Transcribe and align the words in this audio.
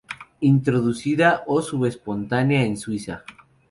Introducida 0.53 1.43
o 1.45 1.61
sub-espontánea 1.61 2.63
en 2.63 2.75
Suiza. 2.75 3.23